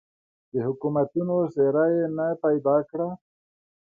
د 0.51 0.53
حکومتونو 0.67 1.35
څېره 1.53 1.85
یې 1.95 2.05
نه 2.17 2.27
پیدا 2.43 2.77
کړه. 2.89 3.07